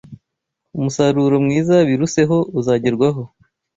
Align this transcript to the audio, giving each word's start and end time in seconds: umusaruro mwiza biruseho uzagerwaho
umusaruro 0.77 1.35
mwiza 1.45 1.75
biruseho 1.87 2.37
uzagerwaho 2.59 3.23